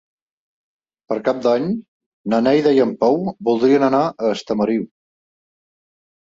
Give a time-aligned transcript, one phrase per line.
[1.11, 1.67] Per Cap d'Any
[2.35, 3.19] na Neida i en Pau
[3.51, 4.89] voldrien anar a Estamariu.